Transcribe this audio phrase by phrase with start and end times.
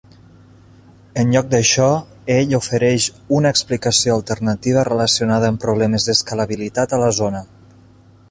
[1.23, 1.89] En lloc d'això,
[2.35, 3.05] ell ofereix
[3.39, 7.43] una explicació alternativa relacionada amb problemes d'escalabilitat a la zona.